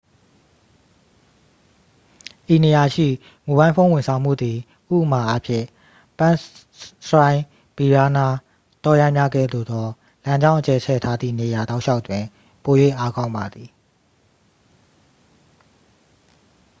[2.53, 3.07] ဤနေရာရှိ
[3.47, 4.57] မိုဘိုင်းဖုန်းဝန်ဆောင်မှုသည်
[4.95, 5.65] ဥပမာ အားဖြင့်
[6.17, 6.37] ပန်း
[7.09, 7.41] စရိုင်း
[7.77, 8.33] ဗီရားနား
[8.83, 9.87] တောရိုင်းများကဲ့သို့သော
[10.23, 12.23] လမ်းကြောင်း အကျယ်ချဲ့ ထားသည့်နေရာတောက်လျှောက်တွင်
[12.63, 13.69] ပို၍အားကောင်းပါသည်